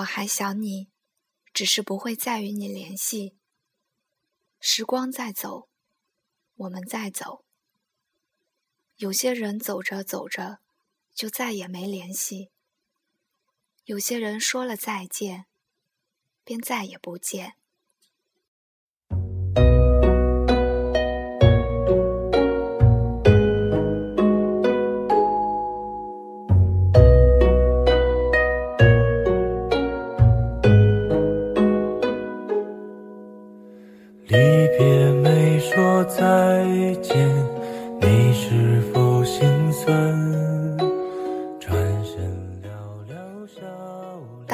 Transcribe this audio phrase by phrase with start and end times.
[0.00, 0.88] 我还想你，
[1.52, 3.36] 只是不会再与你联系。
[4.58, 5.68] 时光在走，
[6.56, 7.44] 我们在走。
[8.96, 10.60] 有些人走着走着，
[11.14, 12.50] 就再也没联系；
[13.84, 15.46] 有些人说了再见，
[16.44, 17.56] 便再也不见。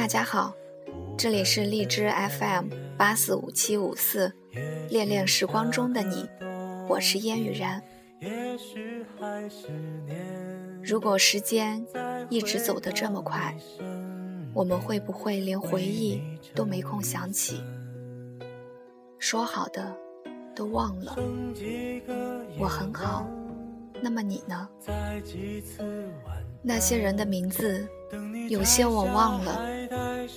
[0.06, 0.54] 大家好，
[1.18, 4.32] 这里是荔枝 FM 八四五七五四，
[4.88, 6.24] 恋恋时光中的你，
[6.88, 7.82] 我是烟雨然。
[10.80, 11.84] 如果时间
[12.30, 13.52] 一直走得这么快，
[14.54, 16.22] 我们会不会连回忆
[16.54, 17.60] 都没空想起？
[19.18, 19.92] 说好的
[20.54, 21.16] 都忘了。
[22.60, 23.26] 我很好，
[24.00, 24.68] 那么你呢？
[26.62, 27.88] 那些人的名字，
[28.48, 29.66] 有些我忘了。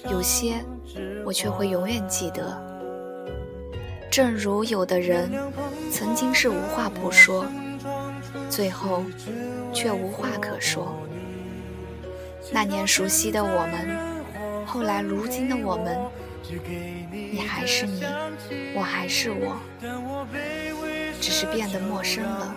[0.09, 0.63] 有些
[1.25, 2.61] 我却会永远记得，
[4.11, 5.29] 正如有的人
[5.91, 7.45] 曾经是无话不说，
[8.49, 9.03] 最后
[9.73, 10.95] 却无话可说。
[12.51, 15.97] 那年熟悉的我们，后来如今的我们，
[17.11, 18.03] 你还是你，
[18.75, 19.57] 我还是我，
[21.21, 22.55] 只是变得陌生了。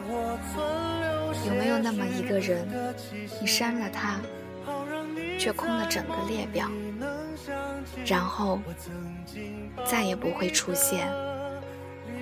[1.47, 2.67] 有没有那么一个人，
[3.41, 4.21] 你删了他？
[5.39, 6.71] 却空了整个列表，
[8.07, 8.61] 然后
[9.85, 11.09] 再也不会出现。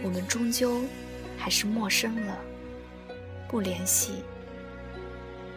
[0.03, 0.81] 我们终究
[1.37, 2.39] 还是陌生了，
[3.49, 4.25] 不联系，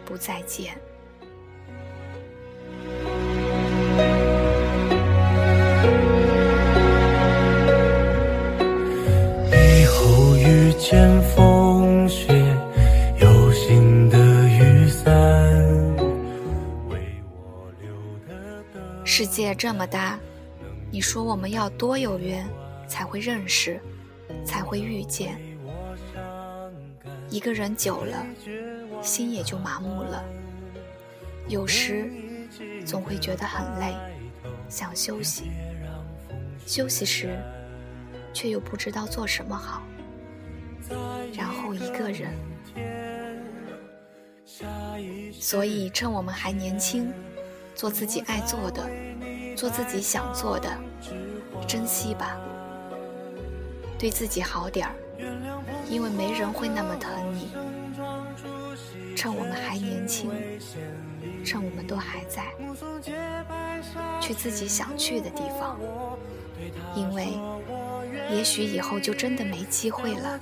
[0.05, 0.75] 不再见。
[9.51, 11.21] 以后遇见
[19.15, 20.17] 世界这么大，
[20.89, 22.49] 你说我们要多有缘
[22.87, 23.79] 才会认识，
[24.43, 25.39] 才会遇见？
[27.29, 28.25] 一个人久了，
[29.03, 30.25] 心也就麻木了。
[31.47, 32.09] 有时
[32.87, 33.93] 总会觉得很累，
[34.67, 35.51] 想休息。
[36.65, 37.37] 休息时，
[38.33, 39.83] 却又不知道做什么好。
[41.35, 42.33] 然后一个人。
[45.39, 47.13] 所以趁我们还年轻。
[47.75, 48.87] 做自己爱做的，
[49.55, 50.69] 做自己想做的，
[51.67, 52.37] 珍惜吧，
[53.97, 54.93] 对自己好点儿，
[55.89, 57.51] 因为没人会那么疼你。
[59.15, 60.29] 趁我们还年轻，
[61.45, 62.45] 趁我们都还在，
[64.19, 65.79] 去自己想去的地方，
[66.95, 67.27] 因为
[68.31, 70.39] 也许以后就真的没机会了。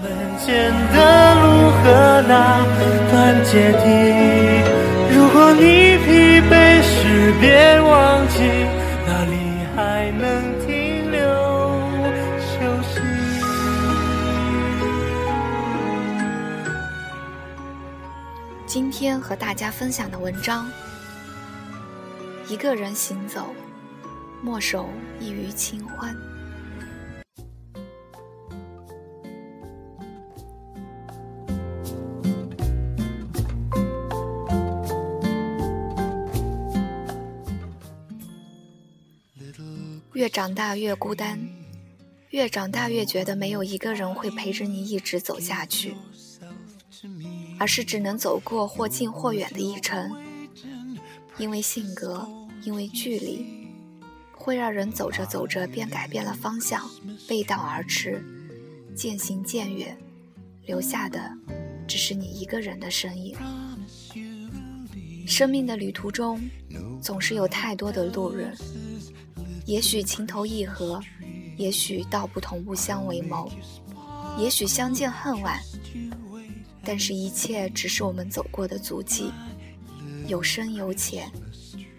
[0.00, 2.64] 门前的路和那
[3.10, 3.84] 段阶梯
[5.38, 5.62] 果你
[5.98, 8.42] 疲惫时，别忘记
[9.06, 9.36] 哪里
[9.76, 11.20] 还能停留
[12.42, 12.98] 休息。
[18.66, 20.68] 今天和大家分享的文章：
[22.48, 23.54] 一个人行走，
[24.42, 24.88] 莫守
[25.20, 26.16] 一隅清欢。
[40.18, 41.38] 越长大越孤单，
[42.30, 45.94] 越长大越觉得没有一个人会陪着你一直走下去，
[47.56, 50.10] 而是只能走过或近或远的一程。
[51.36, 52.28] 因为性格，
[52.64, 53.46] 因为距离，
[54.32, 56.90] 会让人走着走着便改变了方向，
[57.28, 58.20] 背道而驰，
[58.96, 59.96] 渐行渐远，
[60.66, 61.32] 留下的
[61.86, 63.36] 只是你一个人的身影。
[65.28, 66.40] 生命的旅途中，
[67.00, 68.52] 总是有太多的路人。
[69.68, 70.98] 也许情投意合，
[71.58, 73.52] 也许道不同不相为谋，
[74.38, 75.60] 也许相见恨晚，
[76.82, 79.30] 但是，一切只是我们走过的足迹，
[80.26, 81.30] 有深有浅，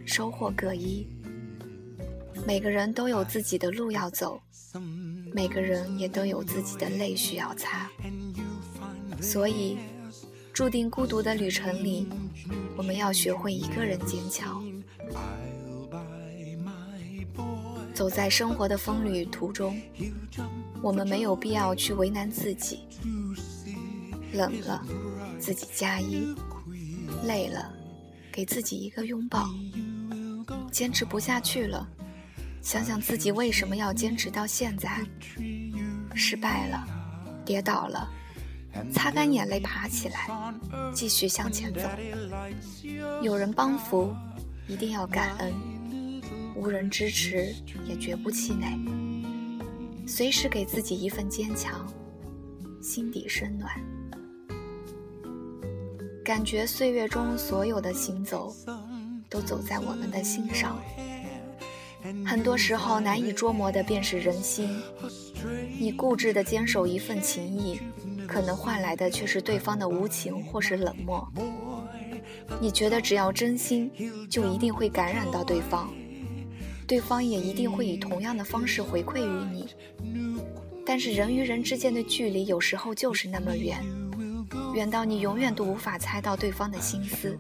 [0.04, 1.08] 收获各异。
[2.44, 4.42] 每个人都有自己的路要走，
[5.32, 7.88] 每个人也都有自己的泪需要擦，
[9.22, 9.78] 所以，
[10.52, 12.08] 注定孤独的旅程里，
[12.76, 14.60] 我们要学会一个人坚强。
[18.00, 19.78] 走在生活的风旅途中，
[20.82, 22.80] 我们没有必要去为难自己。
[24.32, 24.82] 冷了，
[25.38, 26.34] 自己加衣；
[27.26, 27.70] 累了，
[28.32, 29.50] 给自己一个拥抱；
[30.72, 31.86] 坚持不下去了，
[32.62, 35.06] 想想自己为什么要坚持到现在。
[36.16, 36.88] 失败了，
[37.44, 38.10] 跌倒了，
[38.94, 40.54] 擦干眼泪，爬起来，
[40.94, 41.82] 继续向前走。
[43.22, 44.16] 有人帮扶，
[44.70, 45.52] 一定要感恩；
[46.60, 47.56] 无人支持，
[47.88, 48.78] 也绝不气馁。
[50.06, 51.88] 随时给自己一份坚强，
[52.82, 53.72] 心底深暖。
[56.22, 58.54] 感觉岁月中所有的行走，
[59.30, 60.78] 都走在我们的心上。
[62.26, 64.82] 很多时候难以捉摸的便是人心。
[65.80, 67.80] 你固执的坚守一份情谊，
[68.28, 71.26] 可能换来的却是对方的无情或是冷漠。
[72.60, 73.90] 你觉得只要真心，
[74.30, 75.90] 就一定会感染到对方，
[76.90, 79.68] 对方也一定会以同样的方式回馈于你。
[80.84, 83.78] 但是人与人之间的距离有时候就是那么远，
[84.74, 87.40] 远到你永远都无法猜到对方的心思，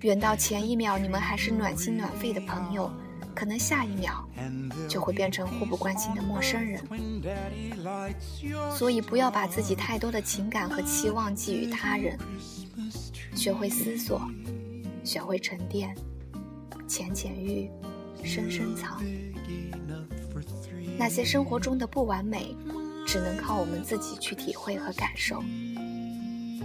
[0.00, 2.90] 远到前一秒你们还是暖心暖肺的朋友。
[3.34, 4.28] 可能下一秒
[4.88, 6.82] 就会变成互不关心的陌生人，
[8.76, 12.18] 所以不要把自己太多的情感和期望寄予他人，
[13.36, 14.20] 学会思索，
[15.04, 15.94] 学会沉淀，
[16.88, 17.70] 浅浅遇，
[18.24, 19.02] 深深藏。
[20.98, 22.54] 那些生活中的不完美，
[23.06, 25.42] 只能靠我们自己去体会和感受。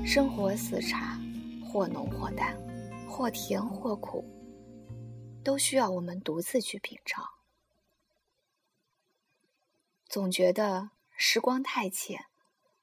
[0.05, 1.19] 生活似茶，
[1.65, 2.57] 或浓或淡，
[3.07, 4.25] 或甜或苦。
[5.43, 7.23] 都需要我们独自去品尝。
[10.07, 12.25] 总觉得时光太浅，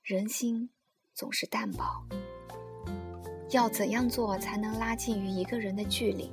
[0.02, 0.69] 人心
[1.14, 2.06] 总是淡薄。
[3.50, 6.31] 要怎样做才能拉近与一个人的距离？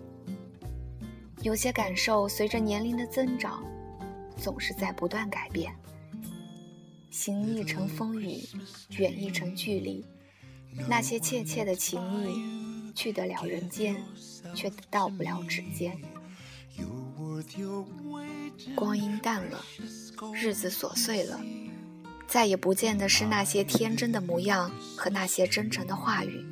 [1.41, 3.63] 有些感受随着年龄的增长，
[4.35, 5.73] 总是在不断改变。
[7.09, 8.41] 行一程风雨，
[8.97, 10.05] 远一程距离。
[10.87, 14.03] 那些切切的情谊，去得了人间，
[14.53, 15.99] 却到不了指尖。
[18.75, 19.63] 光阴淡了，
[20.33, 21.39] 日子琐碎了，
[22.27, 26.45] 再也不见的是那些天真的模样和那些真诚的话语。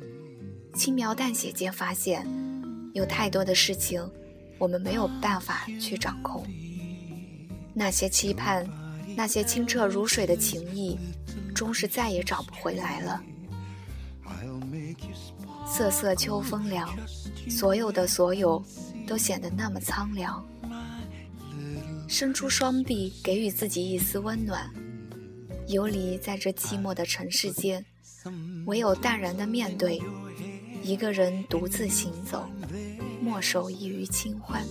[0.74, 2.26] 轻描淡写间发现，
[2.92, 4.10] 有太多的事情，
[4.58, 6.46] 我们没有办法去掌控。
[7.74, 8.66] 那些期盼，
[9.16, 10.98] 那些清澈如水的情谊，
[11.54, 13.22] 终是再也找不回来了。
[15.66, 16.88] 瑟瑟秋风凉，
[17.50, 18.64] 所有的所有，
[19.06, 20.44] 都显得那么苍凉。
[22.08, 24.70] 伸出双臂，给予自己一丝温暖。
[25.66, 27.84] 游离在这寂寞的城市间，
[28.66, 30.00] 唯有淡然的面对，
[30.84, 32.48] 一个人独自行走，
[33.26, 34.62] 莫守一隅清欢。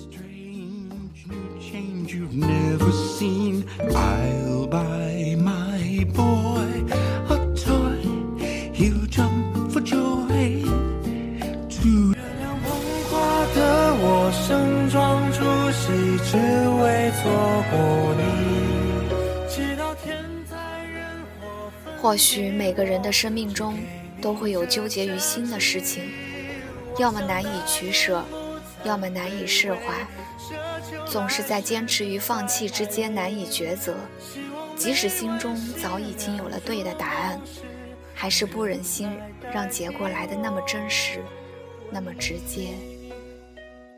[16.27, 17.23] 只为错
[17.69, 17.75] 过
[18.15, 18.21] 你。
[22.01, 23.77] 或许每个人的生命中
[24.21, 26.03] 都会有纠结于心的事情，
[26.97, 28.23] 要么难以取舍，
[28.85, 30.07] 要么难以释怀，
[31.07, 33.95] 总是在坚持与放弃之间难以抉择。
[34.77, 37.41] 即使心中早已经有了对的答案，
[38.13, 39.09] 还是不忍心
[39.51, 41.23] 让结果来的那么真实，
[41.91, 42.75] 那么直接。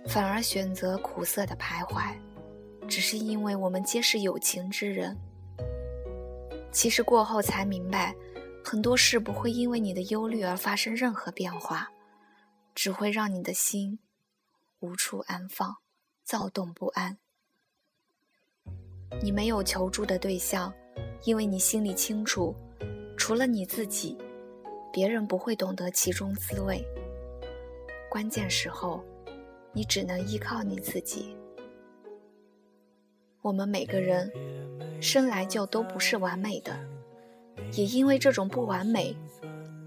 [0.08, 2.14] 反而选择苦涩的徘徊，
[2.88, 5.18] 只是因为我们皆是有情之人。
[6.72, 8.16] 其实过后才明白，
[8.64, 11.90] 很多事不会因为你的忧虑而发生任何变化，
[12.76, 14.00] 只会让你的心
[14.80, 15.78] 无处安放，
[16.24, 17.18] 躁动不安。
[19.22, 20.74] 你没有求助的对象，
[21.24, 22.56] 因为你心里清楚，
[23.18, 24.18] 除了你自己，
[24.92, 26.84] 别人不会懂得其中滋味。
[28.10, 29.04] 关键时候。
[29.74, 31.38] 你只能依靠你自己。
[33.44, 34.32] 我们每个人
[35.00, 36.76] 生来就都不是完美的，
[37.74, 39.16] 也因为这种不完美，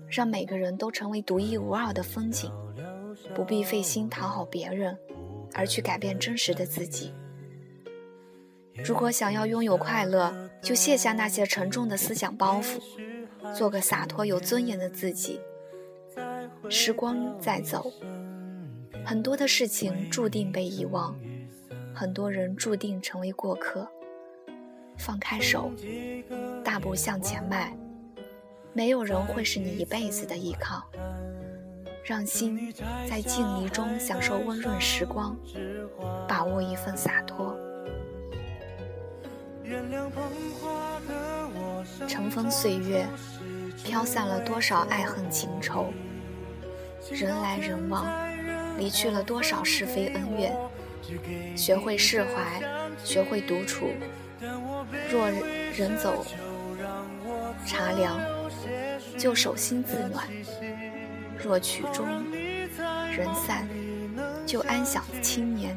[0.08, 2.52] 让每个人都成为独一无二的风景，
[3.34, 4.96] 不必费心讨好别人，
[5.54, 7.12] 而去改变真实的自己。
[8.84, 10.32] 如果想要拥有快乐，
[10.62, 12.80] 就卸下那些沉重的思想包袱，
[13.54, 15.40] 做个洒脱有尊严的自己。
[16.68, 17.92] 时光在走。
[19.04, 21.18] 很多的事情注定被遗忘，
[21.94, 23.88] 很多人注定成为过客。
[24.96, 25.70] 放开手，
[26.62, 27.74] 大步向前迈，
[28.74, 30.86] 没有人会是你一辈子的依靠。
[32.10, 32.74] 让心
[33.08, 35.36] 在静谧中享受温润时光，
[36.26, 37.56] 把握一份洒脱。
[42.08, 43.06] 尘封岁月，
[43.84, 45.92] 飘散了多少爱恨情仇，
[47.12, 48.04] 人来人往。
[48.76, 50.52] 离去了多少是非恩怨，
[51.56, 52.60] 学会释怀，
[53.04, 53.86] 学会独处。
[55.12, 55.30] 若
[55.76, 56.26] 人走
[57.64, 58.18] 茶凉，
[59.16, 60.24] 就手心自暖；
[61.42, 62.06] 若曲终
[63.10, 63.68] 人散，
[64.46, 65.76] 就安享青年。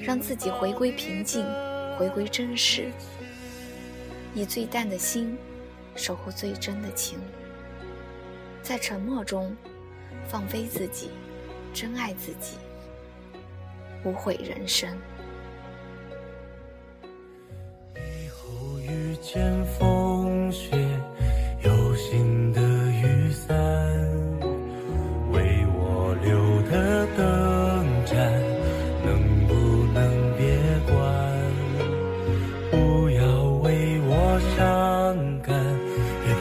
[0.00, 1.44] 让自己回归平静，
[1.98, 2.92] 回归真实，
[4.32, 5.36] 以最淡的心
[5.96, 7.18] 守护最真的情，
[8.62, 9.56] 在沉默中
[10.28, 11.10] 放飞自己，
[11.74, 12.58] 真爱自己，
[14.04, 14.88] 无悔人生。
[17.96, 19.97] 以后遇见风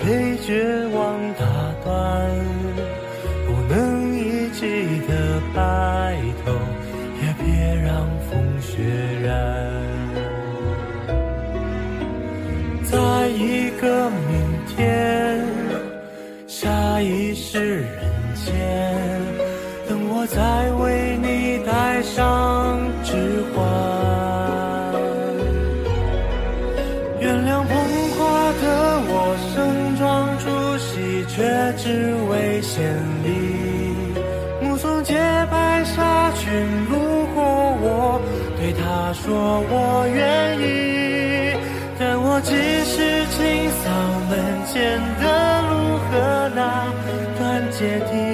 [0.08, 1.17] 别被绝望。
[32.78, 32.94] 千
[33.24, 33.28] 里。
[34.62, 35.16] 目送洁
[35.50, 36.46] 白纱裙
[36.92, 37.44] 路过
[37.82, 38.22] 我，
[38.56, 39.26] 对他说
[39.68, 41.58] 我愿意。
[41.98, 42.54] 但我只
[42.86, 43.90] 是清扫
[44.30, 44.32] 门
[44.68, 45.26] 前的
[45.64, 46.12] 路和
[46.54, 46.62] 那
[47.40, 47.42] 段
[47.72, 48.27] 阶梯。